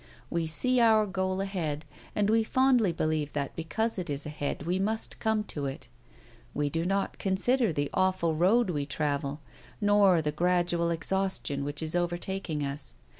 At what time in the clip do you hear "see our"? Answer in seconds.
0.47-1.05